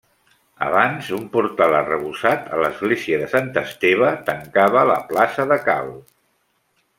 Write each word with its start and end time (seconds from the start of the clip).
Abans 0.67 1.09
un 1.17 1.27
portal 1.35 1.77
arrebossat 1.79 2.49
a 2.55 2.61
l'església 2.63 3.19
de 3.25 3.29
Sant 3.37 3.51
Esteve 3.63 4.09
tancava 4.31 4.87
la 4.93 4.97
plaça 5.13 5.47
de 5.53 5.61
Cal. 5.69 5.93